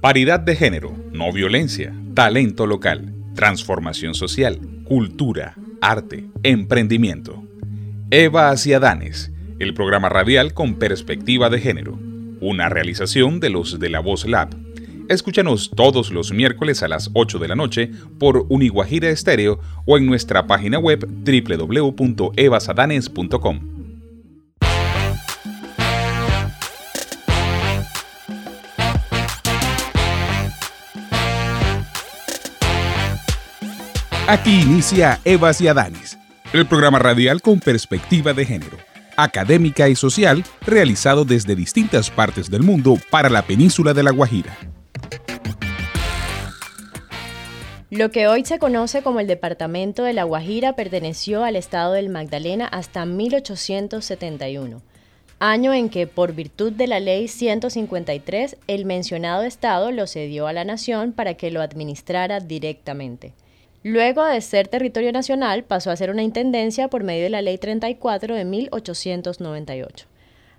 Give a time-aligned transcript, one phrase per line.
[0.00, 7.44] Paridad de género, no violencia, talento local, transformación social, cultura, arte, emprendimiento.
[8.10, 11.98] Eva hacia Danes, el programa radial con perspectiva de género,
[12.40, 14.56] una realización de los de la Voz Lab.
[15.10, 20.06] Escúchanos todos los miércoles a las 8 de la noche por Uniguajira Estéreo o en
[20.06, 23.75] nuestra página web www.evasadanes.com.
[34.28, 36.18] Aquí inicia Evas y Adanes,
[36.52, 38.76] el programa radial con perspectiva de género,
[39.16, 44.58] académica y social, realizado desde distintas partes del mundo para la península de La Guajira.
[47.88, 52.08] Lo que hoy se conoce como el Departamento de La Guajira perteneció al Estado del
[52.08, 54.82] Magdalena hasta 1871,
[55.38, 60.52] año en que, por virtud de la Ley 153, el mencionado Estado lo cedió a
[60.52, 63.32] la Nación para que lo administrara directamente.
[63.82, 67.58] Luego de ser territorio nacional, pasó a ser una intendencia por medio de la Ley
[67.58, 70.06] 34 de 1898.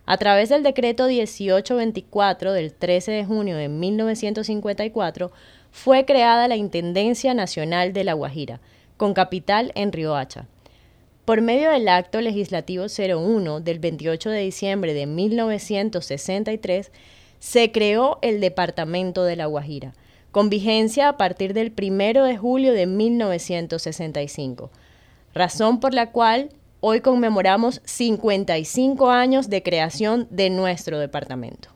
[0.05, 5.31] A través del decreto 1824 del 13 de junio de 1954,
[5.71, 8.61] fue creada la Intendencia Nacional de La Guajira,
[8.95, 10.47] con capital en Riohacha.
[11.25, 16.89] Por medio del Acto Legislativo 01 del 28 de diciembre de 1963,
[17.39, 19.93] se creó el Departamento de La Guajira,
[20.37, 24.69] con vigencia a partir del 1 de julio de 1965,
[25.33, 31.69] razón por la cual hoy conmemoramos 55 años de creación de nuestro departamento.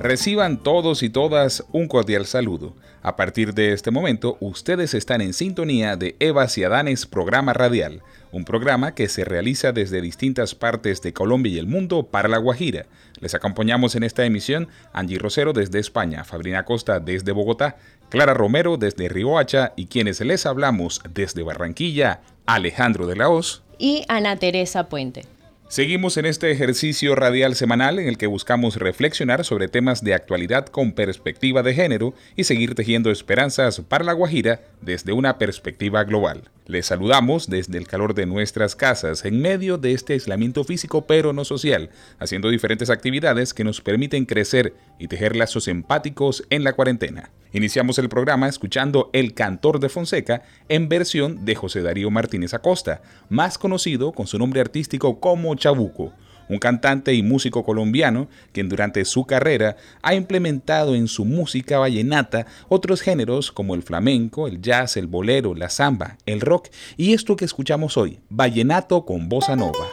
[0.00, 2.74] Reciban todos y todas un cordial saludo.
[3.02, 8.46] A partir de este momento, ustedes están en sintonía de Eva y Programa Radial, un
[8.46, 12.86] programa que se realiza desde distintas partes de Colombia y el mundo para La Guajira.
[13.20, 17.76] Les acompañamos en esta emisión Angie Rosero desde España, Fabrina Costa desde Bogotá,
[18.08, 24.06] Clara Romero desde Riohacha y quienes les hablamos desde Barranquilla, Alejandro de la Hoz y
[24.08, 25.26] Ana Teresa Puente.
[25.70, 30.66] Seguimos en este ejercicio radial semanal en el que buscamos reflexionar sobre temas de actualidad
[30.66, 36.50] con perspectiva de género y seguir tejiendo esperanzas para la Guajira desde una perspectiva global.
[36.66, 41.32] Les saludamos desde el calor de nuestras casas en medio de este aislamiento físico pero
[41.32, 46.72] no social, haciendo diferentes actividades que nos permiten crecer y tejer lazos empáticos en la
[46.72, 47.30] cuarentena.
[47.52, 53.02] Iniciamos el programa escuchando El Cantor de Fonseca en versión de José Darío Martínez Acosta,
[53.28, 56.12] más conocido con su nombre artístico como Chabuco
[56.50, 62.46] un cantante y músico colombiano quien durante su carrera ha implementado en su música vallenata
[62.68, 67.36] otros géneros como el flamenco, el jazz, el bolero, la samba, el rock y esto
[67.36, 69.86] que escuchamos hoy, vallenato con bossa nova.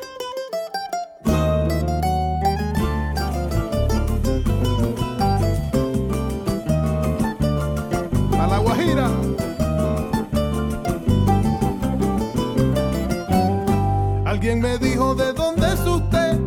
[14.48, 16.40] Alguien me dijo de dónde es usted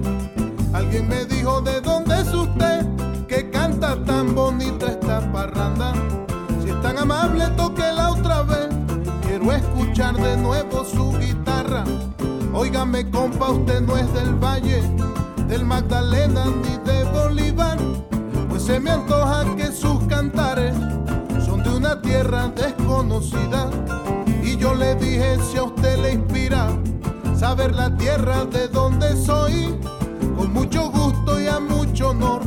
[0.72, 2.86] Alguien me dijo de dónde es usted
[3.28, 5.92] que canta tan bonita esta parranda.
[6.62, 7.44] Si es tan amable,
[7.94, 8.68] la otra vez.
[9.26, 11.84] Quiero escuchar de nuevo su guitarra.
[12.54, 14.80] Óigame, compa, usted no es del Valle,
[15.46, 17.76] del Magdalena ni de Bolívar.
[18.48, 20.74] Pues se me antoja que sus cantares
[21.44, 23.68] son de una tierra desconocida.
[24.42, 26.70] Y yo le dije si a usted le inspira
[27.40, 29.74] saber la tierra de donde soy
[30.36, 32.42] con mucho gusto y a mucho honor.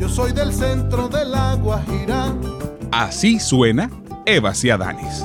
[0.00, 2.34] Yo soy del centro de la Guajira.
[2.90, 3.88] Así suena
[4.26, 5.24] Eva Ciadanes.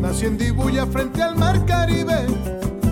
[0.00, 2.26] Nací en Dibuya frente al mar Caribe.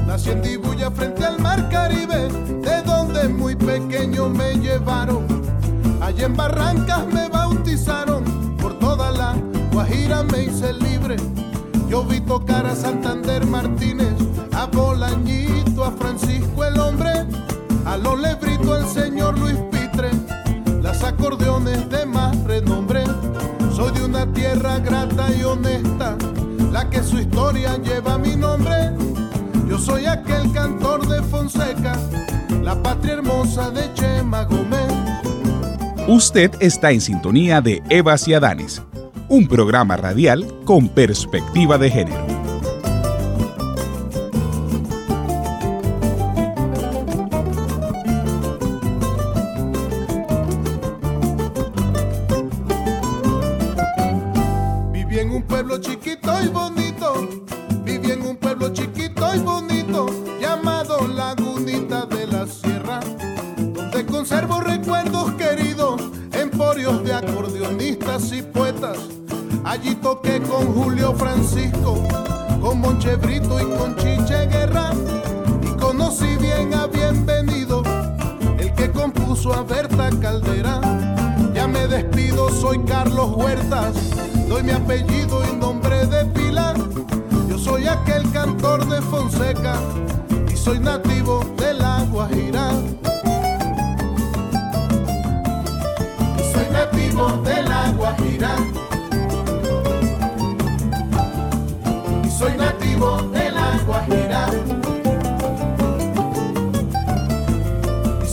[0.06, 2.28] Nací en Dibuya frente al mar Caribe.
[2.62, 5.27] De donde muy pequeño me llevaron.
[6.18, 8.24] Allí en Barrancas me bautizaron
[9.70, 11.14] Guajira me hice libre.
[11.88, 14.14] Yo vi tocar a Santander Martínez,
[14.52, 17.24] a Bolañito, a Francisco el hombre,
[17.84, 20.10] a los lebritos el señor Luis Pitre,
[20.82, 23.04] las acordeones de más renombre.
[23.76, 26.16] Soy de una tierra grata y honesta,
[26.72, 28.90] la que su historia lleva mi nombre.
[29.68, 31.96] Yo soy aquel cantor de Fonseca,
[32.60, 34.67] la patria hermosa de Chema Gómez.
[36.08, 38.82] Usted está en sintonía de Eva y Adanes
[39.28, 42.37] un programa radial con perspectiva de género.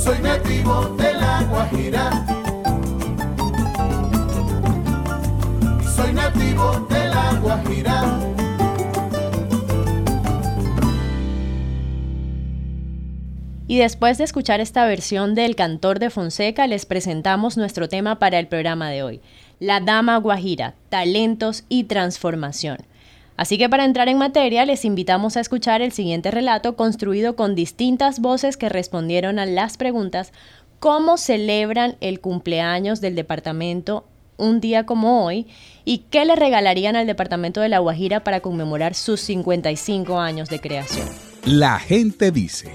[0.06, 2.25] Soy nativo de la Guajira.
[6.90, 8.19] de la Guajira.
[13.68, 18.38] Y después de escuchar esta versión del cantor de Fonseca, les presentamos nuestro tema para
[18.38, 19.22] el programa de hoy,
[19.60, 22.78] La Dama Guajira, Talentos y Transformación.
[23.38, 27.56] Así que para entrar en materia, les invitamos a escuchar el siguiente relato construido con
[27.56, 30.32] distintas voces que respondieron a las preguntas
[30.80, 34.06] ¿Cómo celebran el cumpleaños del departamento
[34.38, 35.48] un día como hoy
[35.84, 40.60] y qué le regalarían al departamento de La Guajira para conmemorar sus 55 años de
[40.60, 41.08] creación.
[41.46, 42.70] La gente dice.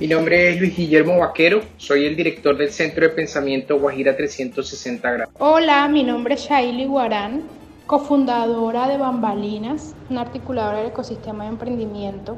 [0.00, 5.10] Mi nombre es Luis Guillermo Vaquero, soy el director del Centro de Pensamiento Guajira 360
[5.10, 5.34] grados.
[5.38, 7.42] Hola, mi nombre es Shaili Guarán,
[7.88, 12.36] cofundadora de Bambalinas, una articuladora del ecosistema de emprendimiento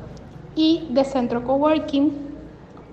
[0.55, 2.13] y de Centro Coworking,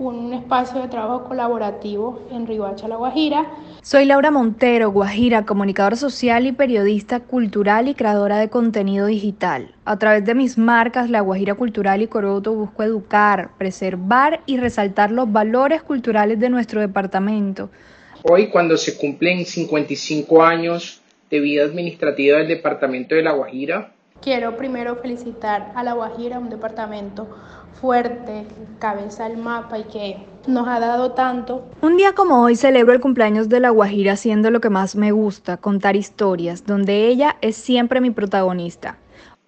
[0.00, 3.46] un espacio de trabajo colaborativo en Ribacha, La Guajira.
[3.80, 9.72] Soy Laura Montero, Guajira, comunicadora social y periodista cultural y creadora de contenido digital.
[9.84, 15.12] A través de mis marcas La Guajira Cultural y Coroto busco educar, preservar y resaltar
[15.12, 17.70] los valores culturales de nuestro departamento.
[18.24, 24.56] Hoy, cuando se cumplen 55 años de vida administrativa del departamento de La Guajira, Quiero
[24.56, 27.28] primero felicitar a La Guajira, un departamento
[27.80, 28.44] fuerte,
[28.80, 30.16] cabeza al mapa y que
[30.48, 31.70] nos ha dado tanto.
[31.82, 35.12] Un día como hoy celebro el cumpleaños de La Guajira haciendo lo que más me
[35.12, 38.98] gusta, contar historias, donde ella es siempre mi protagonista.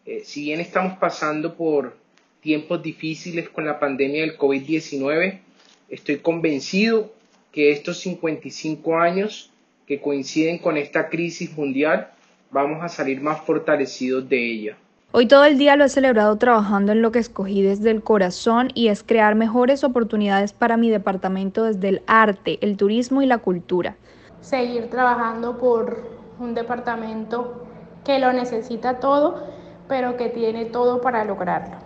[0.06, 1.96] Eh, si bien estamos pasando por
[2.40, 5.40] tiempos difíciles con la pandemia del COVID-19,
[5.88, 7.12] estoy convencido
[7.50, 9.50] que estos 55 años
[9.90, 12.10] que coinciden con esta crisis mundial
[12.52, 14.76] vamos a salir más fortalecidos de ella.
[15.10, 18.70] Hoy todo el día lo he celebrado trabajando en lo que escogí desde el corazón
[18.76, 23.38] y es crear mejores oportunidades para mi departamento desde el arte, el turismo y la
[23.38, 23.96] cultura.
[24.40, 26.08] Seguir trabajando por
[26.38, 27.66] un departamento
[28.04, 29.44] que lo necesita todo,
[29.88, 31.78] pero que tiene todo para lograrlo.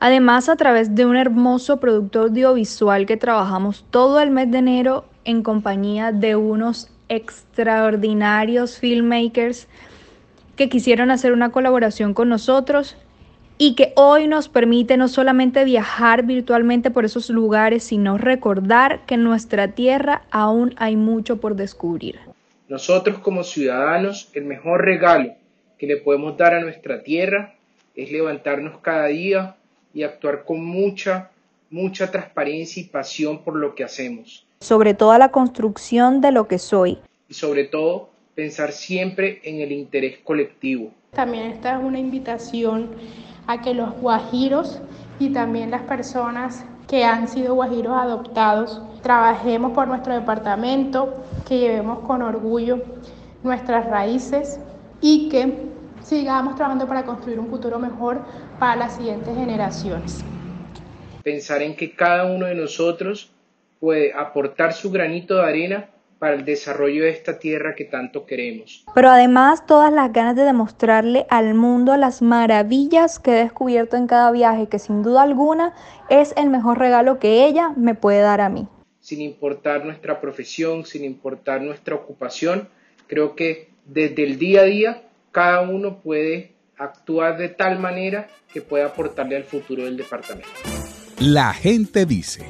[0.00, 5.06] Además, a través de un hermoso producto audiovisual que trabajamos todo el mes de enero
[5.24, 9.68] en compañía de unos extraordinarios filmmakers
[10.56, 12.96] que quisieron hacer una colaboración con nosotros
[13.58, 19.14] y que hoy nos permite no solamente viajar virtualmente por esos lugares, sino recordar que
[19.14, 22.18] en nuestra tierra aún hay mucho por descubrir.
[22.68, 25.34] Nosotros como ciudadanos, el mejor regalo
[25.78, 27.54] que le podemos dar a nuestra tierra
[27.94, 29.56] es levantarnos cada día
[29.94, 31.30] y actuar con mucha,
[31.70, 34.45] mucha transparencia y pasión por lo que hacemos.
[34.60, 36.98] Sobre toda la construcción de lo que soy.
[37.28, 40.90] Y sobre todo pensar siempre en el interés colectivo.
[41.12, 42.90] También esta es una invitación
[43.46, 44.80] a que los guajiros
[45.18, 52.00] y también las personas que han sido guajiros adoptados trabajemos por nuestro departamento, que llevemos
[52.00, 52.82] con orgullo
[53.42, 54.60] nuestras raíces
[55.00, 55.66] y que
[56.02, 58.20] sigamos trabajando para construir un futuro mejor
[58.58, 60.22] para las siguientes generaciones.
[61.22, 63.30] Pensar en que cada uno de nosotros
[63.80, 68.84] puede aportar su granito de arena para el desarrollo de esta tierra que tanto queremos.
[68.94, 74.06] Pero además todas las ganas de demostrarle al mundo las maravillas que he descubierto en
[74.06, 75.74] cada viaje, que sin duda alguna
[76.08, 78.66] es el mejor regalo que ella me puede dar a mí.
[79.00, 82.68] Sin importar nuestra profesión, sin importar nuestra ocupación,
[83.06, 85.02] creo que desde el día a día
[85.32, 90.48] cada uno puede actuar de tal manera que pueda aportarle al futuro del departamento.
[91.20, 92.44] La gente dice.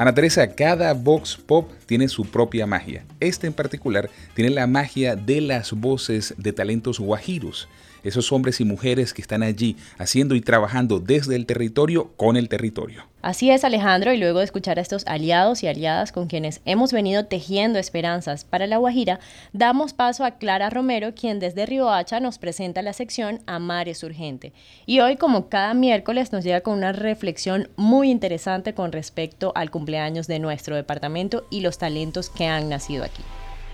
[0.00, 3.04] Ana Teresa, cada Vox Pop tiene su propia magia.
[3.20, 7.68] este en particular tiene la magia de las voces de talentos guajiros
[8.04, 12.48] esos hombres y mujeres que están allí haciendo y trabajando desde el territorio con el
[12.48, 13.10] territorio.
[13.22, 16.90] Así es Alejandro, y luego de escuchar a estos aliados y aliadas con quienes hemos
[16.90, 19.20] venido tejiendo esperanzas para La Guajira,
[19.52, 24.54] damos paso a Clara Romero, quien desde Riohacha nos presenta la sección Amar es urgente.
[24.86, 29.70] Y hoy, como cada miércoles, nos llega con una reflexión muy interesante con respecto al
[29.70, 33.22] cumpleaños de nuestro departamento y los talentos que han nacido aquí.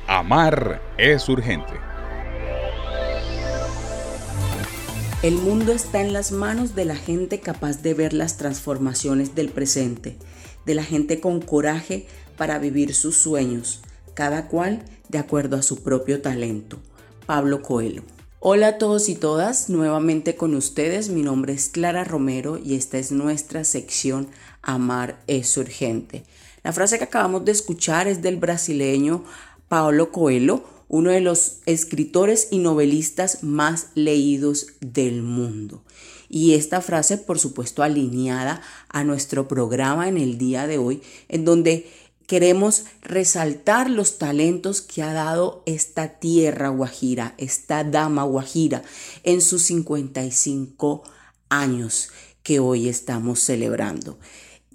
[0.09, 1.96] Amar es urgente.
[5.23, 9.49] El mundo está en las manos de la gente capaz de ver las transformaciones del
[9.49, 10.19] presente,
[10.67, 12.07] de la gente con coraje
[12.37, 13.81] para vivir sus sueños,
[14.13, 16.79] cada cual de acuerdo a su propio talento.
[17.25, 18.03] Pablo Coelho.
[18.41, 22.99] Hola a todos y todas, nuevamente con ustedes, mi nombre es Clara Romero y esta
[22.99, 24.29] es nuestra sección
[24.61, 26.25] Amar es urgente.
[26.63, 29.25] La frase que acabamos de escuchar es del brasileño
[29.69, 35.83] Paulo Coelho, uno de los escritores y novelistas más leídos del mundo.
[36.29, 41.45] Y esta frase, por supuesto, alineada a nuestro programa en el día de hoy, en
[41.45, 41.91] donde
[42.27, 48.83] queremos resaltar los talentos que ha dado esta tierra guajira, esta dama guajira,
[49.23, 51.05] en sus 55
[51.49, 52.11] años
[52.43, 54.19] que hoy estamos celebrando.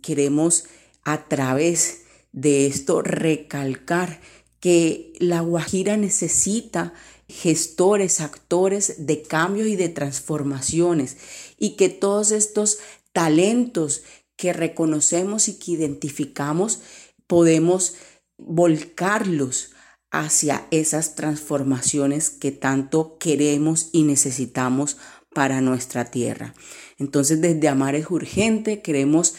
[0.01, 0.65] Queremos
[1.03, 2.01] a través
[2.31, 4.21] de esto recalcar
[4.61, 6.93] que la Guajira necesita
[7.27, 11.17] gestores, actores de cambios y de transformaciones
[11.57, 12.77] y que todos estos
[13.11, 14.03] talentos
[14.37, 16.79] que reconocemos y que identificamos
[17.27, 17.95] podemos
[18.37, 19.71] volcarlos
[20.11, 24.97] hacia esas transformaciones que tanto queremos y necesitamos
[25.33, 26.53] para nuestra tierra.
[26.97, 29.35] Entonces desde Amar es urgente, queremos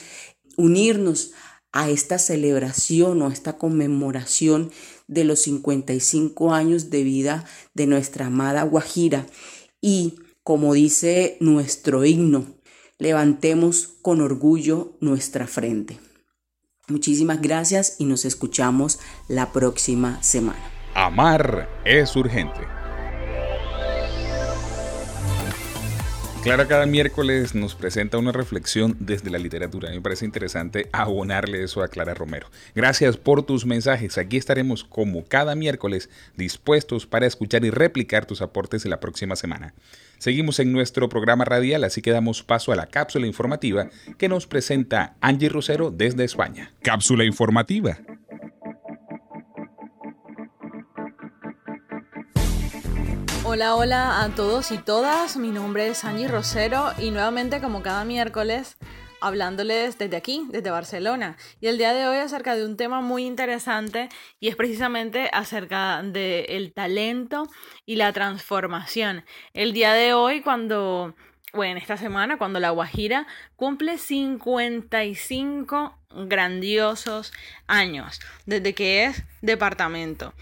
[0.57, 1.33] unirnos
[1.73, 4.71] a esta celebración o a esta conmemoración
[5.07, 7.45] de los 55 años de vida
[7.75, 9.27] de nuestra amada Guajira
[9.81, 12.47] y, como dice nuestro himno,
[12.99, 15.99] levantemos con orgullo nuestra frente.
[16.89, 20.63] Muchísimas gracias y nos escuchamos la próxima semana.
[20.95, 22.82] Amar es urgente.
[26.43, 29.91] Clara cada miércoles nos presenta una reflexión desde la literatura.
[29.91, 32.49] me parece interesante abonarle eso a Clara Romero.
[32.75, 34.19] Gracias por tus mensajes.
[34.19, 39.37] Aquí estaremos como cada miércoles dispuestos para escuchar y replicar tus aportes de la próxima
[39.37, 39.73] semana.
[40.19, 44.49] Seguimos en nuestro programa radial, así que damos paso a la cápsula informativa que nos
[44.49, 46.73] presenta Angie Rosero desde España.
[46.83, 47.99] Cápsula informativa.
[53.53, 55.37] Hola, hola a todos y todas.
[55.37, 58.79] Mi nombre es Angie Rosero y nuevamente como cada miércoles
[59.21, 61.37] hablándoles desde aquí, desde Barcelona.
[61.61, 64.09] Y el día de hoy acerca de un tema muy interesante
[64.41, 67.47] y es precisamente acerca del talento
[67.85, 69.23] y la transformación.
[69.53, 71.15] El día de hoy cuando,
[71.53, 77.35] bueno, esta semana cuando La Guajira cumple 55 grandiosos
[77.67, 80.33] años desde que es departamento.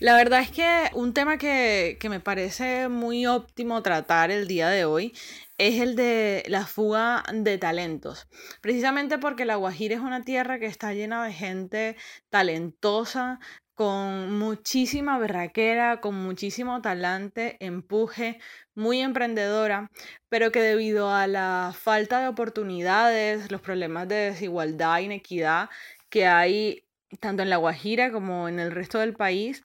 [0.00, 4.86] La verdad es que un tema que, me parece muy óptimo tratar el día de
[4.86, 5.12] hoy
[5.58, 8.26] es el de la fuga de talentos.
[8.62, 11.96] Precisamente porque La Guajira es una tierra que está llena de gente
[12.30, 13.40] talentosa,
[13.74, 18.40] con muchísima berraquera, con muchísimo talante, empuje,
[18.74, 19.90] muy emprendedora,
[20.30, 25.68] pero que debido a la falta de oportunidades, los problemas de desigualdad, inequidad
[26.08, 26.84] que hay
[27.18, 29.64] tanto en La Guajira como en el resto del país,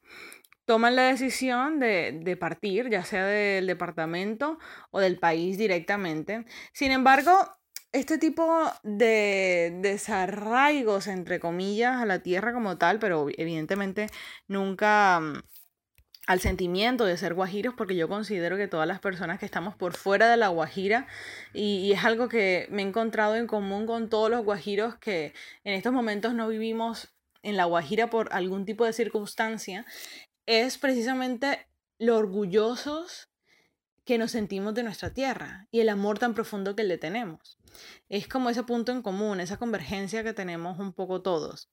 [0.66, 4.58] toman la decisión de, partir, ya sea del departamento
[4.92, 6.46] o del país directamente.
[6.74, 7.32] Sin embargo,
[7.92, 14.08] este tipo de desarraigos, entre comillas, a la tierra como tal, pero evidentemente
[14.48, 15.44] nunca mm,
[16.28, 19.94] al sentimiento de ser guajiros, porque yo considero que todas las personas que estamos por
[19.96, 21.08] fuera de la Guajira,
[21.54, 25.34] y, es algo que me he encontrado en común con todos los guajiros que
[25.64, 27.15] en estos momentos no vivimos
[27.46, 29.86] en la Guajira por algún tipo de circunstancia,
[30.46, 33.30] es precisamente lo orgullosos
[34.04, 37.58] que nos sentimos de nuestra tierra y el amor tan profundo que le tenemos.
[38.08, 41.70] Es como ese punto en común, esa convergencia que tenemos un poco todos.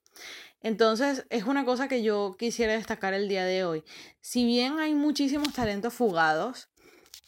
[0.61, 3.85] Entonces, es una cosa que yo quisiera destacar el día de hoy.
[4.21, 6.71] Si bien hay muchísimos talentos fugados,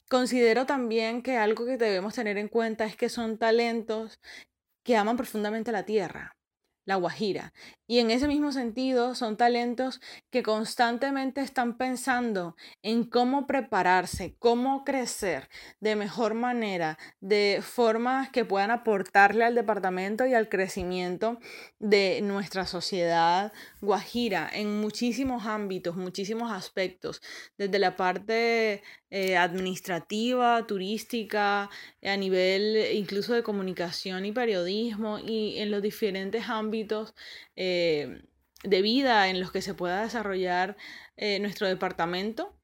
[0.08, 4.20] considero también que algo que debemos tener en cuenta es que son talentos
[4.82, 6.33] que aman profundamente la tierra,
[6.84, 7.52] la Guajira.
[7.86, 10.00] Y en ese mismo sentido son talentos
[10.30, 15.48] que constantemente están pensando en cómo prepararse, cómo crecer
[15.80, 21.38] de mejor manera, de formas que puedan aportarle al departamento y al crecimiento
[21.78, 27.20] de nuestra sociedad guajira en muchísimos ámbitos, muchísimos aspectos,
[27.58, 28.82] desde la parte
[29.16, 31.70] eh, administrativa, turística,
[32.02, 37.14] a nivel incluso de comunicación y periodismo y en los diferentes ámbitos.
[37.54, 38.24] Eh,
[38.64, 40.76] de vida en los que se pueda desarrollar
[41.16, 42.56] eh, nuestro departamento,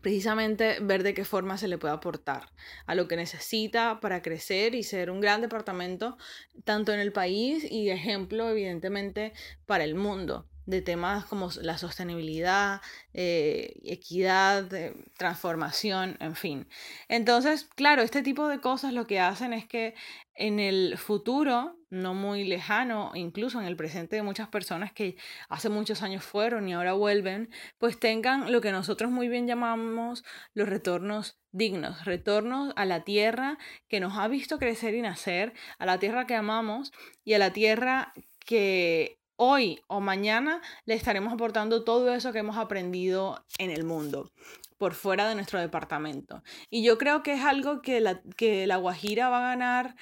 [0.00, 2.48] precisamente ver de qué forma se le puede aportar
[2.86, 6.16] a lo que necesita para crecer y ser un gran departamento,
[6.64, 9.34] tanto en el país y ejemplo, evidentemente,
[9.66, 12.80] para el mundo de temas como la sostenibilidad,
[13.14, 14.68] eh, equidad,
[15.16, 16.68] transformación, en fin.
[17.08, 19.94] Entonces, claro, este tipo de cosas lo que hacen es que
[20.34, 25.16] en el futuro, no muy lejano, incluso en el presente de muchas personas que
[25.48, 30.24] hace muchos años fueron y ahora vuelven, pues tengan lo que nosotros muy bien llamamos
[30.54, 35.84] los retornos dignos, retornos a la tierra que nos ha visto crecer y nacer, a
[35.84, 36.92] la tierra que amamos
[37.24, 38.14] y a la tierra
[38.46, 44.30] que hoy o mañana le estaremos aportando todo eso que hemos aprendido en el mundo
[44.78, 46.44] por fuera de nuestro departamento.
[46.70, 49.96] Y yo creo que es algo que la, que la Guajira va a ganar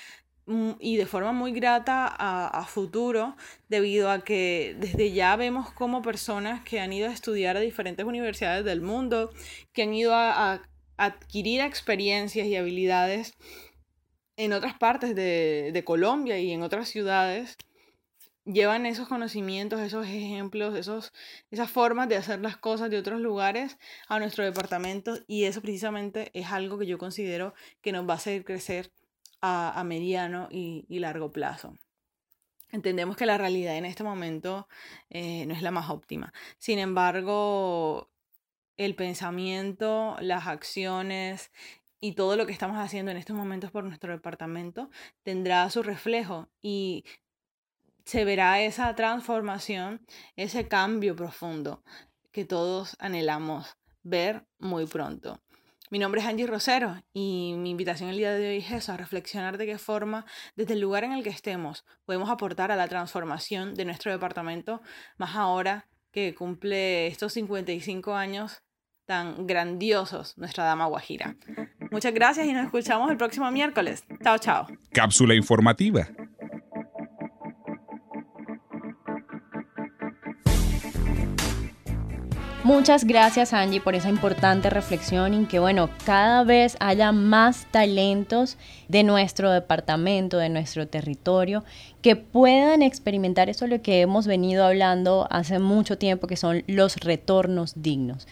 [0.45, 3.35] mm, y de forma muy grata a, futuro,
[3.69, 8.05] debido a que desde ya vemos como personas que han ido a estudiar a diferentes
[8.05, 9.31] universidades del mundo,
[9.73, 10.61] que han ido a,
[10.99, 13.33] adquirir experiencias y habilidades
[14.37, 17.57] en otras partes de Colombia y en otras ciudades,
[18.45, 21.13] llevan esos conocimientos, esos ejemplos, esos,
[21.51, 23.79] esas formas de hacer las cosas de otros lugares
[24.09, 28.17] a nuestro departamento y eso precisamente es algo que yo considero que nos va a
[28.17, 28.93] hacer crecer
[29.43, 31.75] a, mediano y, largo plazo.
[32.73, 34.69] Entendemos que la realidad en este momento
[35.09, 36.33] eh, no es la más óptima.
[36.59, 38.11] Sin embargo,
[38.77, 41.51] el pensamiento, las acciones
[42.01, 44.91] y todo lo que estamos haciendo en estos momentos por nuestro departamento
[45.23, 47.05] tendrá su reflejo y
[48.05, 50.01] se verá esa transformación,
[50.37, 51.83] ese cambio profundo
[52.33, 55.41] que todos anhelamos ver muy pronto.
[55.91, 58.97] Mi nombre es Angie Rosero y mi invitación el día de hoy es eso, a
[58.97, 62.87] reflexionar de qué forma, desde el lugar en el que estemos, podemos aportar a la
[62.87, 64.83] transformación de nuestro departamento,
[65.19, 68.63] más ahora que cumple estos 55 años
[69.05, 71.35] tan grandiosos nuestra Dama Guajira.
[71.91, 74.05] Muchas gracias y nos escuchamos el próximo miércoles.
[74.23, 74.69] Chao, chao.
[74.93, 76.07] Cápsula informativa.
[82.63, 88.59] Muchas gracias Angie por esa importante reflexión y que bueno, cada vez haya más talentos
[88.87, 91.65] de nuestro departamento, de nuestro territorio,
[92.03, 96.97] que puedan experimentar eso lo que hemos venido hablando hace mucho tiempo, que son los
[96.97, 98.29] retornos dignos.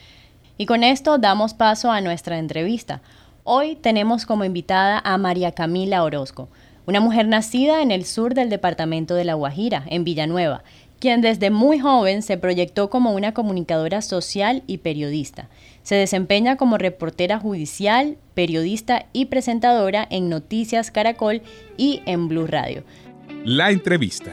[0.59, 3.01] Y con esto damos paso a nuestra entrevista.
[3.45, 6.51] Hoy tenemos como invitada a María Camila Orozco,
[6.85, 10.65] una mujer nacida en el sur del departamento de La Guajira, en Villanueva,
[10.99, 15.49] quien desde muy joven se proyectó como una comunicadora social y periodista.
[15.83, 21.43] Se desempeña como reportera judicial, periodista y presentadora en Noticias Caracol
[21.77, 22.85] y en Blue Radio.
[23.45, 24.33] La entrevista.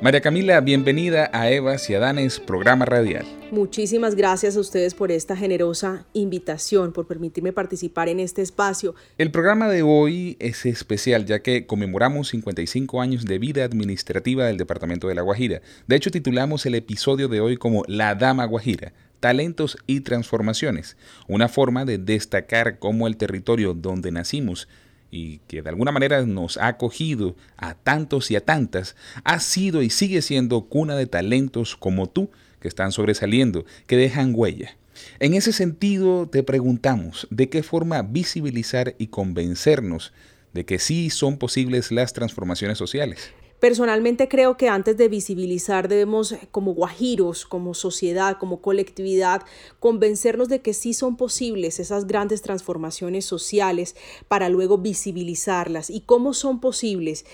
[0.00, 3.26] María Camila, bienvenida a Evas y Adanes, programa radial.
[3.50, 8.94] Muchísimas gracias a ustedes por esta generosa invitación, por permitirme participar en este espacio.
[9.18, 14.56] El programa de hoy es especial ya que conmemoramos 55 años de vida administrativa del
[14.56, 15.62] Departamento de La Guajira.
[15.88, 21.48] De hecho, titulamos el episodio de hoy como La Dama Guajira, talentos y transformaciones, una
[21.48, 24.68] forma de destacar cómo el territorio donde nacimos
[25.10, 29.82] y que de alguna manera nos ha acogido a tantos y a tantas, ha sido
[29.82, 34.76] y sigue siendo cuna de talentos como tú que están sobresaliendo, que dejan huella.
[35.20, 40.12] En ese sentido, te preguntamos de qué forma visibilizar y convencernos
[40.52, 43.32] de que sí son posibles las transformaciones sociales.
[43.60, 49.42] Personalmente creo que antes de visibilizar debemos, eh, como guajiros, como sociedad, como colectividad,
[49.80, 53.96] convencernos de que sí son posibles esas grandes transformaciones sociales
[54.28, 55.90] para luego visibilizarlas.
[55.90, 57.24] ¿Y cómo son posibles?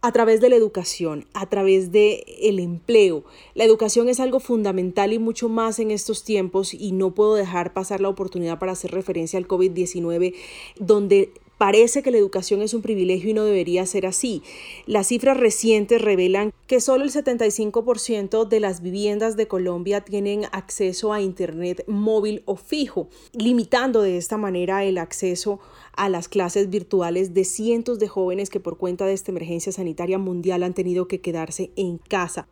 [0.00, 3.24] a través de la educación, a través del el empleo.
[3.54, 7.72] La educación es algo fundamental y mucho más en estos tiempos y no puedo dejar
[7.72, 10.34] pasar la oportunidad para hacer referencia al COVID-19,
[10.78, 14.42] donde Parece que la educación es un privilegio y no debería ser así.
[14.86, 21.12] Las cifras recientes revelan que solo el 75% de las viviendas de Colombia tienen acceso
[21.12, 25.58] a Internet móvil o fijo, limitando de esta manera el acceso
[25.96, 30.18] a las clases virtuales de cientos de jóvenes que por cuenta de esta emergencia sanitaria
[30.18, 32.46] mundial han tenido que quedarse en casa.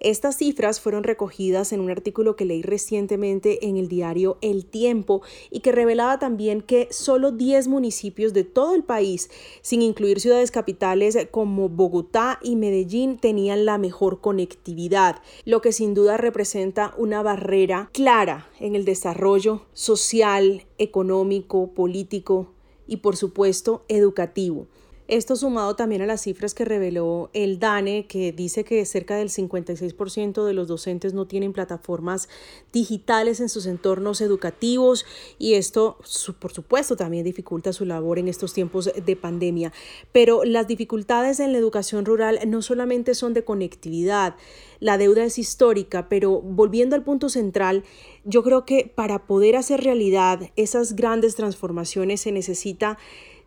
[0.00, 5.22] Estas cifras fueron recogidas en un artículo que leí recientemente en el diario El Tiempo
[5.50, 9.30] y que revelaba también que solo 10 municipios de todo el país,
[9.62, 15.94] sin incluir ciudades capitales como Bogotá y Medellín, tenían la mejor conectividad, lo que sin
[15.94, 22.52] duda representa una barrera clara en el desarrollo social, económico, político
[22.86, 24.66] y por supuesto educativo.
[25.06, 29.28] Esto sumado también a las cifras que reveló el DANE, que dice que cerca del
[29.28, 32.30] 56% de los docentes no tienen plataformas
[32.72, 35.04] digitales en sus entornos educativos
[35.38, 35.98] y esto,
[36.38, 39.74] por supuesto, también dificulta su labor en estos tiempos de pandemia.
[40.10, 44.36] Pero las dificultades en la educación rural no solamente son de conectividad,
[44.80, 47.84] la deuda es histórica, pero volviendo al punto central,
[48.24, 52.98] yo creo que para poder hacer realidad esas grandes transformaciones se necesita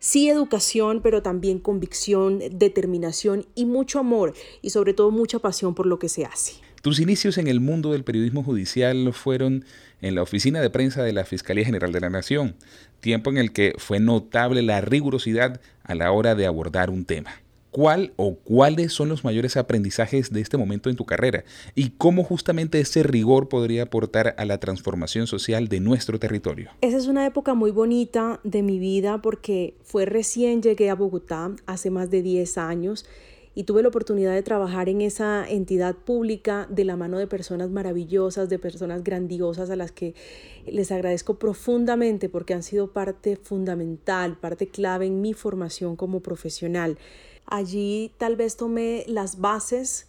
[0.07, 5.85] sí educación, pero también convicción, determinación y mucho amor y sobre todo mucha pasión por
[5.85, 6.53] lo que se hace.
[6.81, 9.65] Tus inicios en el mundo del periodismo judicial fueron
[9.99, 12.55] en la oficina de prensa de la Fiscalía General de la Nación,
[13.01, 17.41] tiempo en el que fue notable la rigurosidad a la hora de abordar un tema.
[17.71, 21.43] ¿Cuál o cuáles son los mayores aprendizajes de este momento en tu carrera?
[21.75, 26.71] ¿Y cómo justamente ese rigor podría aportar a la transformación social de nuestro territorio?
[26.81, 31.51] Esa es una época muy bonita de mi vida porque fue recién llegué a Bogotá
[31.65, 33.05] hace más de 10 años
[33.57, 37.71] y tuve la oportunidad de trabajar en esa entidad pública de la mano de personas
[37.71, 40.13] maravillosas, de personas grandiosas a las que
[40.67, 46.99] les agradezco profundamente porque han sido parte fundamental, parte clave en mi formación como profesional.
[47.47, 50.07] Allí tal vez tomé las bases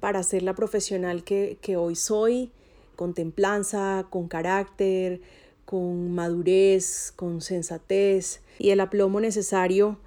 [0.00, 2.50] para ser la profesional que, hoy soy,
[2.96, 5.20] con templanza, con carácter,
[5.64, 9.98] con madurez, con sensatez y el aplomo necesario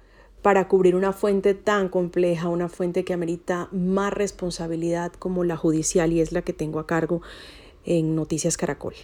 [0.42, 6.12] para cubrir una fuente tan compleja, una fuente que amerita más responsabilidad como la judicial
[6.12, 7.22] y es la que tengo a cargo
[7.86, 8.94] en Noticias Caracol.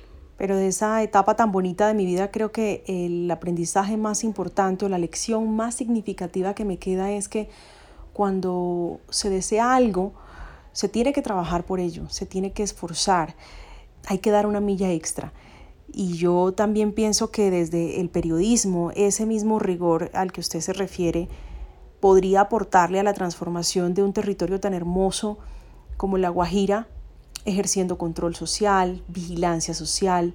[0.40, 4.86] Pero de esa etapa tan bonita de mi vida creo que el aprendizaje más importante
[4.86, 7.50] o la lección más significativa que me queda es que
[8.14, 10.14] cuando se desea algo,
[10.72, 13.36] se tiene que trabajar por ello, se tiene que esforzar,
[14.06, 15.34] hay que dar una milla extra.
[15.92, 20.72] Y yo también pienso que desde el periodismo, ese mismo rigor al que usted se
[20.72, 21.28] refiere,
[22.00, 25.36] podría aportarle a la transformación de un territorio tan hermoso
[25.98, 26.88] como La Guajira,
[27.44, 30.34] ejerciendo control social, vigilancia social,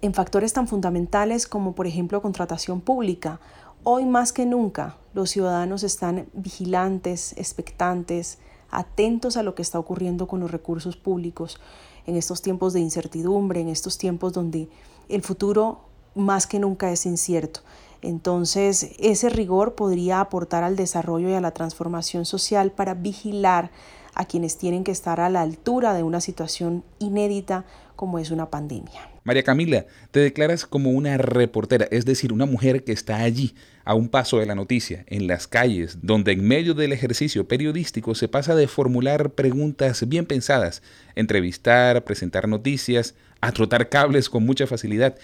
[0.00, 3.40] en factores tan fundamentales como por ejemplo contratación pública.
[3.84, 8.38] Hoy más que nunca los ciudadanos están vigilantes, expectantes,
[8.70, 11.60] atentos a lo que está ocurriendo con los recursos públicos
[12.06, 14.68] en estos tiempos de incertidumbre, en estos tiempos donde
[15.08, 15.80] el futuro
[16.14, 17.60] más que nunca es incierto.
[18.02, 23.70] Entonces, ese rigor podría aportar al desarrollo y a la transformación social para vigilar
[24.14, 27.64] a quienes tienen que estar a la altura de una situación inédita
[27.96, 29.08] como es una pandemia.
[29.24, 33.94] María Camila, te declaras como una reportera, es decir, una mujer que está allí, a
[33.94, 38.28] un paso de la noticia, en las calles, donde en medio del ejercicio periodístico se
[38.28, 40.82] pasa de formular preguntas bien pensadas,
[41.14, 45.16] entrevistar, presentar noticias, a trotar cables con mucha facilidad.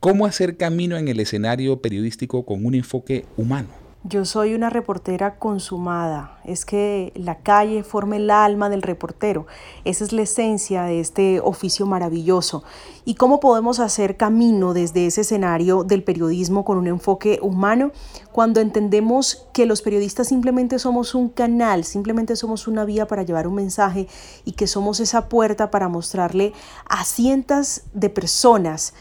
[0.00, 3.87] ¿Cómo hacer camino en el escenario periodístico con un enfoque humano?
[4.04, 9.48] Yo soy una reportera consumada, es que la calle forma el alma del reportero,
[9.84, 12.62] esa es la esencia de este oficio maravilloso.
[13.04, 17.90] ¿Y cómo podemos hacer camino desde ese escenario del periodismo con un enfoque humano
[18.30, 23.48] cuando entendemos que los periodistas simplemente somos un canal, simplemente somos una vía para llevar
[23.48, 24.06] un mensaje
[24.44, 26.52] y que somos esa puerta para mostrarle
[26.88, 28.94] a cientos de personas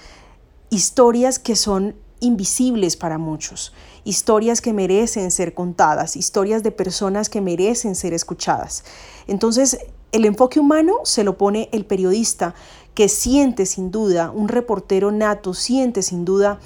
[0.71, 7.41] historias que son invisibles para muchos, historias que merecen ser contadas, historias de personas que
[7.41, 8.83] merecen ser escuchadas.
[9.27, 9.77] Entonces,
[10.11, 12.55] el enfoque humano se lo pone el periodista
[12.93, 16.59] que siente sin duda, un reportero nato siente sin duda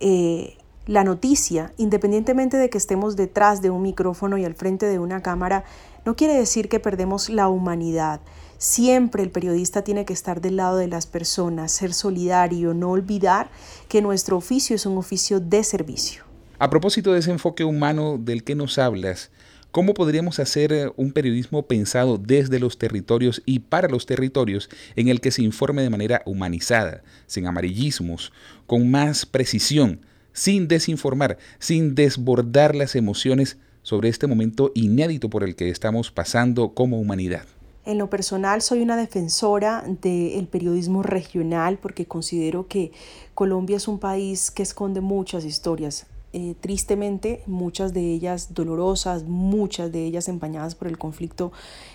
[0.00, 0.56] eh,
[0.86, 5.22] la noticia, independientemente de que estemos detrás de un micrófono y al frente de una
[5.22, 5.64] cámara,
[6.04, 8.20] no quiere decir que perdemos la humanidad.
[8.58, 13.50] Siempre el periodista tiene que estar del lado de las personas, ser solidario, no olvidar
[13.88, 16.24] que nuestro oficio es un oficio de servicio.
[16.58, 19.30] A propósito de ese enfoque humano del que nos hablas,
[19.70, 25.06] ¿cómo podríamos hacer eh, un periodismo pensado desde los territorios y para los territorios en
[25.06, 28.32] el que se informe de manera humanizada, sin amarillismos,
[28.66, 30.00] con más precisión,
[30.32, 36.74] sin desinformar, sin desbordar las emociones sobre este momento inédito por el que estamos pasando
[36.74, 37.46] como humanidad?
[37.88, 42.92] En lo personal soy una defensora del periodismo regional porque considero que
[43.34, 46.06] Colombia es un país que esconde muchas historias.
[46.34, 51.50] Eh, tristemente, muchas de ellas dolorosas, muchas de ellas empañadas por el conflicto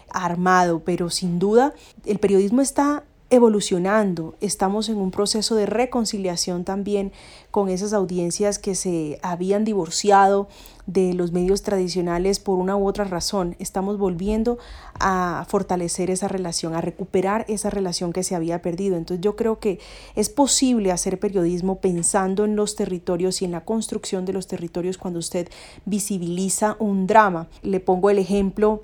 [0.10, 1.76] armado, pero sin duda
[2.06, 7.12] el periodismo está evolucionando, estamos en un proceso de reconciliación también
[7.50, 10.48] con esas audiencias que se habían divorciado
[10.86, 13.56] de los medios tradicionales por una u otra razón.
[13.58, 14.60] Estamos volviendo
[15.00, 18.98] a fortalecer esa relación, a recuperar esa relación que se había perdido.
[18.98, 19.80] Entonces yo creo que
[20.14, 25.00] es posible hacer periodismo pensando en los territorios y en la construcción de los territorios
[25.00, 25.50] cuando usted
[25.86, 27.48] visibiliza un drama.
[27.64, 28.84] Le pongo el ejemplo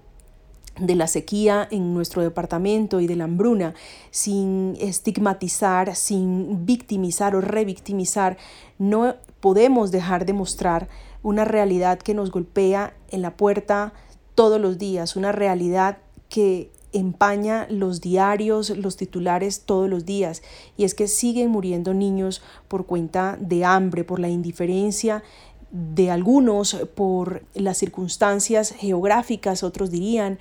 [0.79, 3.73] de la sequía en nuestro departamento y de la hambruna,
[4.11, 8.37] sin estigmatizar, sin victimizar o revictimizar,
[8.77, 10.87] no podemos dejar de mostrar
[11.23, 13.93] una realidad que nos golpea en la puerta
[14.35, 15.97] todos los días, una realidad
[16.29, 20.41] que empaña los diarios, los titulares todos los días,
[20.77, 25.23] y es que siguen muriendo niños por cuenta de hambre, por la indiferencia
[25.71, 30.39] de algunos, por las circunstancias geográficas, otros dirían,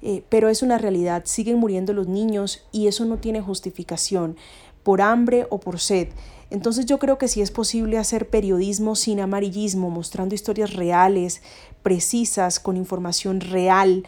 [0.00, 4.36] eh, pero es una realidad, siguen muriendo los niños y eso no tiene justificación
[4.82, 6.08] por hambre o por sed.
[6.50, 11.42] Entonces yo creo que sí es posible hacer periodismo sin amarillismo, mostrando historias reales,
[11.82, 14.06] precisas, con información real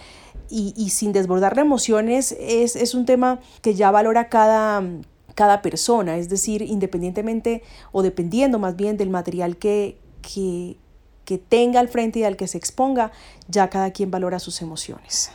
[0.48, 4.82] y, sin desbordar de emociones, es, un tema que ya valora cada,
[5.34, 10.76] cada persona, es decir, independientemente o dependiendo más bien del material que, que,
[11.24, 13.12] que tenga al frente y al que se exponga,
[13.48, 15.30] ya cada quien valora sus emociones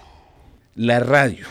[0.76, 1.48] la radio.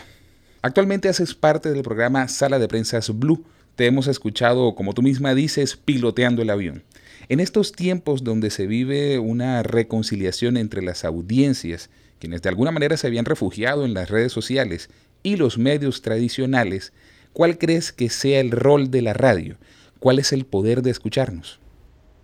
[0.61, 3.43] Actualmente haces parte del programa Sala de Prensas Blue.
[3.75, 6.83] Te hemos escuchado, como tú misma dices, piloteando el avión.
[7.27, 12.97] En estos tiempos donde se vive una reconciliación entre las audiencias, quienes de alguna manera
[12.97, 14.89] se habían refugiado en las redes sociales
[15.23, 16.93] y los medios tradicionales,
[17.33, 19.57] ¿cuál crees que sea el rol de la radio?
[19.97, 21.59] ¿Cuál es el poder de escucharnos?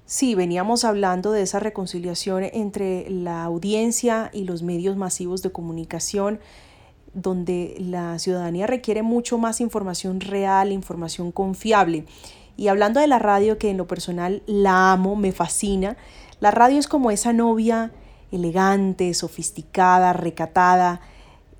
[0.05, 6.39] Sí, veníamos hablando de esa reconciliación entre la audiencia y los medios masivos de comunicación
[7.13, 12.05] donde la ciudadanía requiere mucho más información real, información confiable.
[12.57, 15.97] Y hablando de la radio, que en lo personal la amo, me fascina,
[16.39, 17.91] la radio es como esa novia
[18.31, 21.01] elegante, sofisticada, recatada,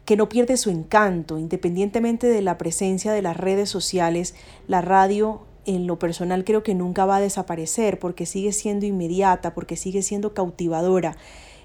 [0.05, 4.35] que no pierde su encanto, independientemente de la presencia de las redes sociales,
[4.67, 9.53] la radio en lo personal creo que nunca va a desaparecer porque sigue siendo inmediata,
[9.53, 11.15] porque sigue siendo cautivadora,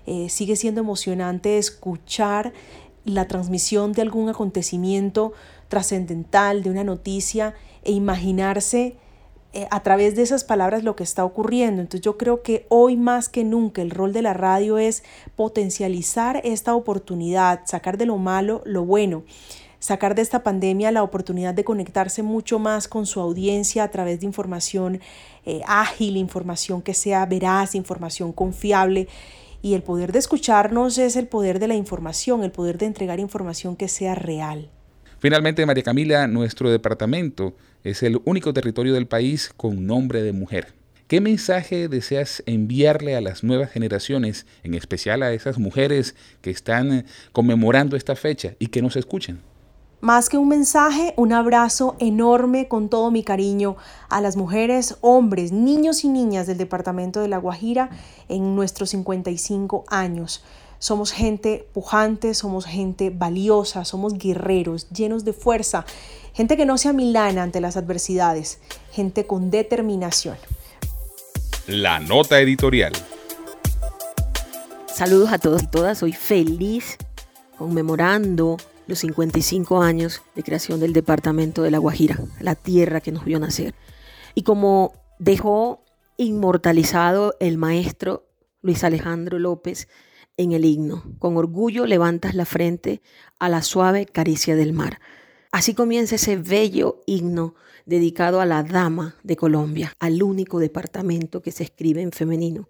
[0.06, 2.52] eh, sigue siendo emocionante escuchar
[3.06, 5.32] la transmisión de algún acontecimiento
[5.68, 8.96] trascendental, de una noticia, e imaginarse
[9.52, 11.80] eh, a través de esas palabras lo que está ocurriendo.
[11.80, 15.04] Entonces yo creo que hoy más que nunca el rol de la radio es
[15.36, 19.22] potencializar esta oportunidad, sacar de lo malo lo bueno
[19.78, 24.18] sacar de esta pandemia la oportunidad de conectarse mucho más con su audiencia a través
[24.18, 25.00] de información
[25.44, 29.06] eh, ágil, información que sea veraz, información confiable
[29.66, 33.18] y el poder de escucharnos es el poder de la información, el poder de entregar
[33.18, 34.70] información que sea real.
[35.18, 37.52] Finalmente, María Camila, nuestro departamento
[37.82, 40.68] es el único territorio del país con nombre de mujer.
[41.08, 47.04] ¿Qué mensaje deseas enviarle a las nuevas generaciones, en especial a esas mujeres que están
[47.32, 49.40] conmemorando esta fecha y que nos escuchen?
[50.06, 53.74] Más que un mensaje, un abrazo enorme con todo mi cariño
[54.08, 57.90] a las mujeres, hombres, niños y niñas del departamento de La Guajira
[58.28, 60.44] en nuestros 55 años.
[60.78, 65.84] Somos gente pujante, somos gente valiosa, somos guerreros, llenos de fuerza,
[66.34, 68.60] gente que no se amilana ante las adversidades,
[68.92, 70.36] gente con determinación.
[71.66, 72.92] La nota editorial.
[74.86, 76.96] Saludos a todos y todas, soy feliz
[77.58, 83.24] conmemorando los 55 años de creación del departamento de La Guajira, la tierra que nos
[83.24, 83.74] vio nacer.
[84.34, 85.84] Y como dejó
[86.16, 88.26] inmortalizado el maestro
[88.62, 89.88] Luis Alejandro López
[90.36, 93.00] en el himno, con orgullo levantas la frente
[93.38, 95.00] a la suave caricia del mar.
[95.52, 97.54] Así comienza ese bello himno
[97.86, 102.68] dedicado a la dama de Colombia, al único departamento que se escribe en femenino,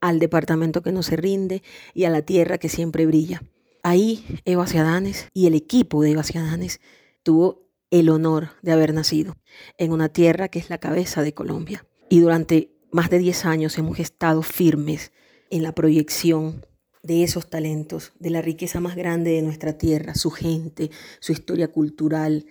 [0.00, 1.62] al departamento que no se rinde
[1.94, 3.42] y a la tierra que siempre brilla.
[3.82, 6.80] Ahí Eva Ciadanes y el equipo de Eva Ciadanes
[7.24, 9.36] tuvo el honor de haber nacido
[9.76, 11.84] en una tierra que es la cabeza de Colombia.
[12.08, 15.12] Y durante más de 10 años hemos estado firmes
[15.50, 16.64] en la proyección
[17.02, 21.68] de esos talentos, de la riqueza más grande de nuestra tierra, su gente, su historia
[21.68, 22.46] cultural,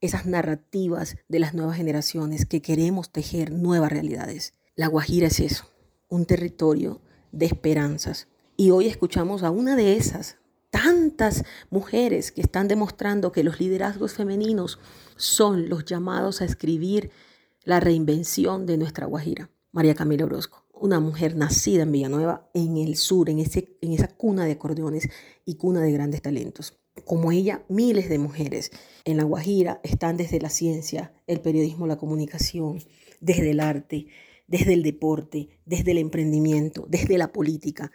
[0.00, 4.54] esas narrativas de las nuevas generaciones que queremos tejer nuevas realidades.
[4.74, 5.70] La Guajira es eso,
[6.08, 8.28] un territorio de esperanzas.
[8.56, 10.39] Y hoy escuchamos a una de esas
[10.70, 14.78] tantas mujeres que están demostrando que los liderazgos femeninos
[15.16, 17.10] son los llamados a escribir
[17.64, 19.50] la reinvención de nuestra Guajira.
[19.72, 24.08] María Camila Orozco, una mujer nacida en Villanueva, en el sur, en, ese, en esa
[24.08, 25.08] cuna de acordeones
[25.44, 26.80] y cuna de grandes talentos.
[27.04, 28.72] Como ella, miles de mujeres
[29.04, 32.82] en La Guajira están desde la ciencia, el periodismo, la comunicación,
[33.20, 34.06] desde el arte,
[34.48, 37.92] desde el deporte, desde el emprendimiento, desde la política,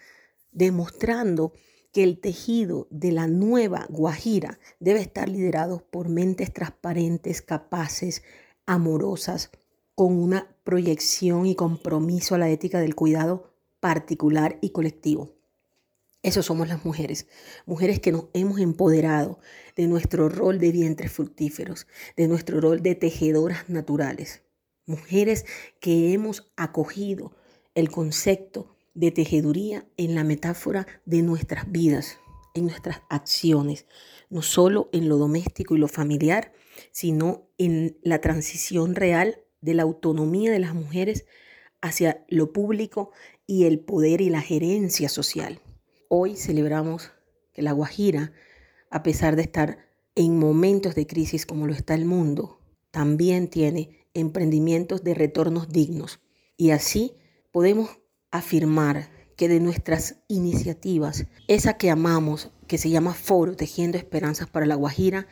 [0.52, 1.54] demostrando
[1.96, 8.22] que el tejido de la nueva Guajira debe estar liderado por mentes transparentes, capaces,
[8.66, 9.50] amorosas,
[9.96, 15.38] con una proyección y compromiso a la ética del cuidado particular y colectivo.
[16.22, 17.28] Eso somos las mujeres,
[17.66, 19.40] mujeres que nos hemos empoderado
[19.78, 24.44] de nuestro rol de vientres fructíferos, de nuestro rol de tejedoras naturales,
[24.86, 25.46] mujeres
[25.80, 27.32] que hemos acogido
[27.74, 32.18] el concepto de tejeduría en la metáfora de nuestras vidas,
[32.54, 33.86] en nuestras acciones,
[34.30, 36.54] no solo en lo doméstico y lo familiar,
[36.92, 41.26] sino en la transición real de la autonomía de las mujeres
[41.82, 43.12] hacia lo público
[43.46, 45.60] y el poder y la gerencia social.
[46.08, 47.12] Hoy celebramos
[47.54, 48.32] que la Guajira,
[48.90, 52.60] a pesar de estar en momentos de crisis como lo está el mundo,
[52.92, 56.22] también tiene emprendimientos de retornos dignos.
[56.58, 57.14] Y así
[57.52, 58.00] podemos
[58.38, 64.66] afirmar que de nuestras iniciativas, esa que amamos, que se llama Foro Tejiendo Esperanzas para
[64.66, 65.28] la Guajira,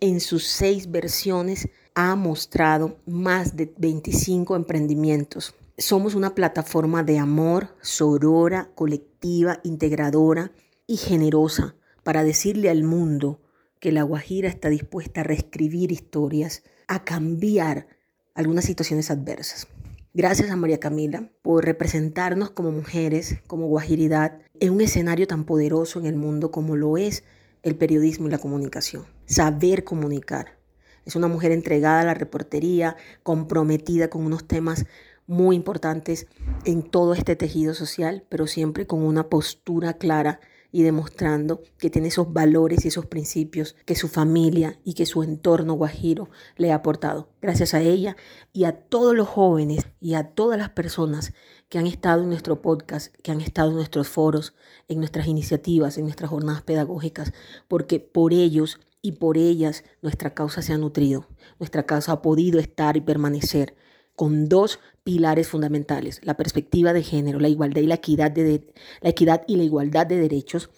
[0.00, 5.54] en sus seis versiones ha mostrado más de 25 emprendimientos.
[5.76, 10.52] Somos una plataforma de amor, sorora, colectiva, integradora
[10.86, 13.40] y generosa para decirle al mundo
[13.80, 17.86] que la Guajira está dispuesta a reescribir historias, a cambiar
[18.34, 19.66] algunas situaciones adversas.
[20.14, 26.00] Gracias a María Camila por representarnos como mujeres, como guajiridad, en un escenario tan poderoso
[26.00, 27.24] en el mundo como lo es
[27.62, 29.04] el periodismo y la comunicación.
[29.26, 30.56] Saber comunicar.
[31.04, 34.86] Es una mujer entregada a la reportería, comprometida con unos temas
[35.26, 36.26] muy importantes
[36.64, 42.08] en todo este tejido social, pero siempre con una postura clara y demostrando que tiene
[42.08, 46.76] esos valores y esos principios que su familia y que su entorno guajiro le ha
[46.76, 47.30] aportado.
[47.40, 48.16] Gracias a ella
[48.52, 51.32] y a todos los jóvenes y a todas las personas
[51.68, 54.54] que han estado en nuestro podcast, que han estado en nuestros foros,
[54.88, 57.32] en nuestras iniciativas, en nuestras jornadas pedagógicas,
[57.66, 61.28] porque por ellos y por ellas nuestra causa se ha nutrido,
[61.58, 63.74] nuestra causa ha podido estar y permanecer
[64.18, 68.66] con dos pilares fundamentales, la perspectiva de género, la igualdad y la equidad, de,
[69.00, 70.70] la equidad y la igualdad de derechos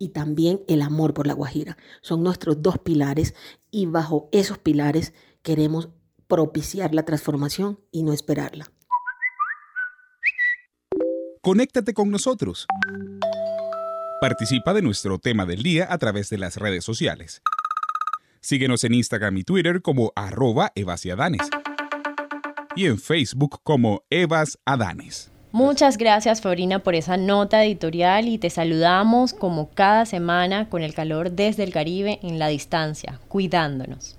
[0.00, 1.78] y también el amor por la Guajira.
[2.02, 3.36] Son nuestros dos pilares
[3.70, 5.90] y bajo esos pilares queremos
[6.26, 8.66] propiciar la transformación y no esperarla.
[11.40, 12.66] Conéctate con nosotros.
[14.20, 17.42] Participa de nuestro tema del día a través de las redes sociales.
[18.40, 21.48] Síguenos en Instagram y Twitter como arroba evasiadanes
[22.78, 25.32] y en Facebook como Evas Adanes.
[25.50, 30.94] Muchas gracias Fabrina por esa nota editorial y te saludamos como cada semana con el
[30.94, 34.16] calor desde el Caribe en la distancia, cuidándonos.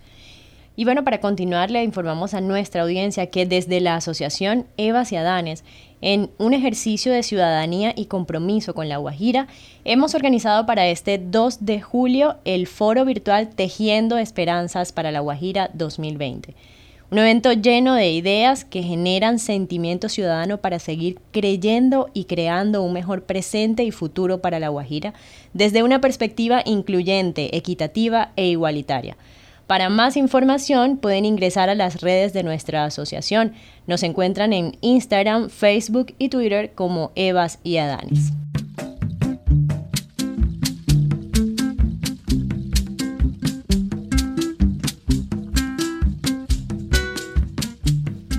[0.76, 5.16] Y bueno, para continuar le informamos a nuestra audiencia que desde la Asociación Evas y
[5.16, 5.64] Adanes,
[6.02, 9.48] en un ejercicio de ciudadanía y compromiso con la Guajira,
[9.86, 15.70] hemos organizado para este 2 de julio el foro virtual Tejiendo Esperanzas para la Guajira
[15.74, 16.56] 2020
[17.12, 22.94] un evento lleno de ideas que generan sentimiento ciudadano para seguir creyendo y creando un
[22.94, 25.14] mejor presente y futuro para la Guajira
[25.54, 29.18] desde una perspectiva incluyente, equitativa e igualitaria.
[29.66, 33.54] Para más información pueden ingresar a las redes de nuestra asociación.
[33.86, 38.34] Nos encuentran en Instagram, Facebook y Twitter como Evas y Adanis.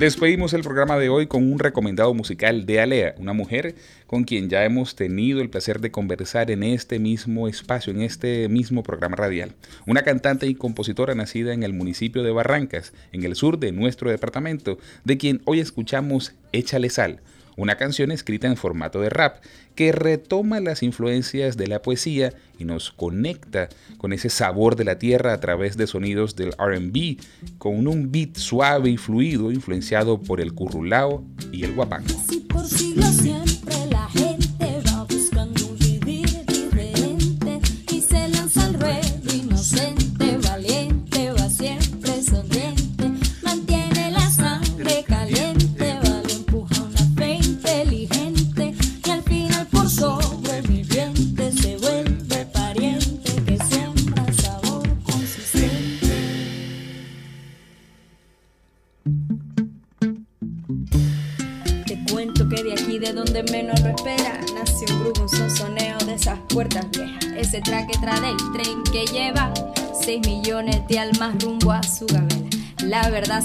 [0.00, 3.74] Despedimos el programa de hoy con un recomendado musical de Alea, una mujer
[4.06, 8.48] con quien ya hemos tenido el placer de conversar en este mismo espacio, en este
[8.48, 9.52] mismo programa radial.
[9.86, 14.10] Una cantante y compositora nacida en el municipio de Barrancas, en el sur de nuestro
[14.10, 17.20] departamento, de quien hoy escuchamos Échale Sal
[17.56, 19.42] una canción escrita en formato de rap
[19.74, 24.98] que retoma las influencias de la poesía y nos conecta con ese sabor de la
[24.98, 27.16] tierra a través de sonidos del RB,
[27.58, 32.14] con un beat suave y fluido influenciado por el currulao y el guapango.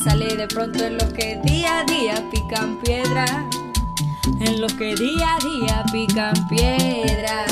[0.04, 3.26] Sale de pronto en los que día a día pican piedra.
[4.40, 7.46] En los que día a día pican piedra.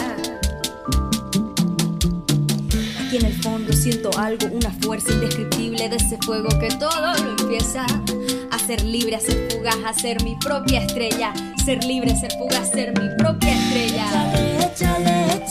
[2.99, 7.41] Aquí en el fondo siento algo, una fuerza indescriptible de ese fuego que todo lo
[7.41, 7.85] empieza
[8.51, 11.33] a ser libre, a ser fugaz, a ser mi propia estrella.
[11.63, 14.05] Ser libre, ser fugaz, ser mi propia estrella.
[14.59, 15.42] Échale, échale,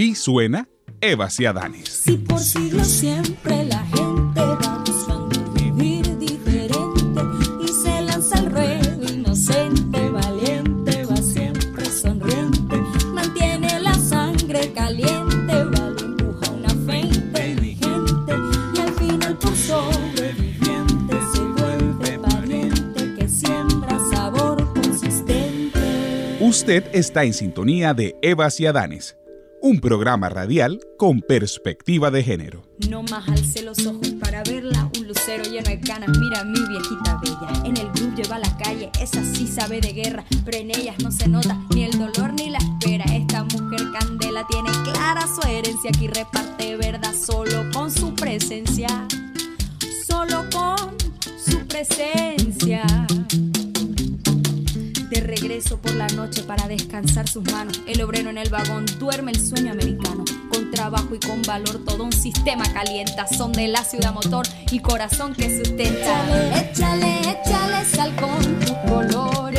[0.00, 0.66] Así suena
[1.02, 1.90] Eva Ciadanes.
[1.90, 7.20] Si por siglos siempre la gente va buscando vivir diferente
[7.62, 12.76] y se lanza al ruedo inocente, valiente, va siempre sonriente,
[13.12, 18.32] mantiene la sangre caliente, va empuja una fe inteligente
[18.74, 26.38] y al final por sobreviviente se vuelve valiente que siembra sabor consistente.
[26.40, 29.18] Usted está en sintonía de Eva Ciadanes,
[29.62, 32.62] un programa radial con perspectiva de género.
[32.88, 36.60] No más alce los ojos para verla, un lucero lleno de canas, mira a mi
[36.60, 37.62] viejita bella.
[37.64, 40.96] En el grupo lleva a la calle, esa sí sabe de guerra, pero en ellas
[41.02, 43.04] no se nota ni el dolor ni la espera.
[43.14, 49.06] Esta mujer candela tiene clara su herencia, aquí reparte verdad solo con su presencia,
[50.06, 50.96] solo con
[51.38, 52.84] su presencia.
[55.60, 57.82] Por la noche para descansar sus manos.
[57.86, 60.24] El obrero en el vagón duerme el sueño americano.
[60.50, 63.28] Con trabajo y con valor todo un sistema calienta.
[63.28, 66.58] Son de la ciudad motor y corazón que sustenta.
[66.58, 69.49] Échale, échale sal con tus colores.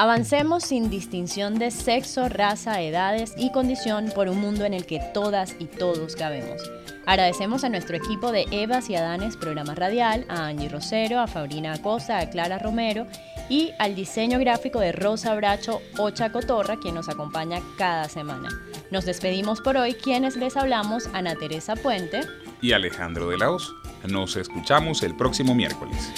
[0.00, 4.98] Avancemos sin distinción de sexo, raza, edades y condición por un mundo en el que
[5.12, 6.62] todas y todos cabemos.
[7.04, 11.74] Agradecemos a nuestro equipo de Evas y Adanes Programa Radial, a Angie Rosero, a Fabrina
[11.74, 13.06] Acosta, a Clara Romero
[13.50, 18.48] y al diseño gráfico de Rosa Bracho Ocha Cotorra, quien nos acompaña cada semana.
[18.90, 22.22] Nos despedimos por hoy, quienes les hablamos, Ana Teresa Puente
[22.62, 23.70] y Alejandro de la Hoz.
[24.08, 26.10] Nos escuchamos el próximo miércoles.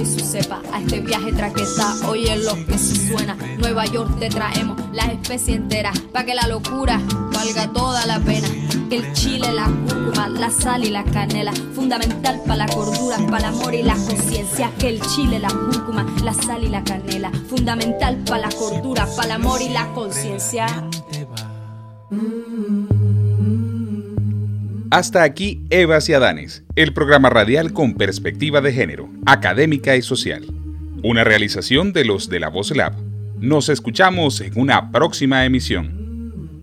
[0.00, 1.94] Y su cepa a este viaje traqueta.
[2.08, 6.46] Oye lo que se suena, Nueva York te traemos la especie entera para que la
[6.46, 7.00] locura
[7.32, 8.48] valga toda la pena.
[8.88, 13.48] Que el chile, la cúrcuma, la sal y la canela, fundamental para la cordura, para
[13.48, 14.72] el amor y la conciencia.
[14.78, 19.26] Que el chile, la cúrcuma, la sal y la canela, fundamental para la cordura, para
[19.26, 20.66] el amor y la conciencia.
[24.90, 30.44] Hasta aquí Evas y Adanes, el programa radial con perspectiva de género, académica y social.
[31.04, 32.94] Una realización de los de la Voz Lab.
[33.38, 36.60] Nos escuchamos en una próxima emisión.